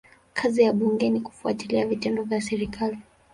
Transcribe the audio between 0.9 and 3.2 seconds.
ni kufuatilia vitendo vya serikali.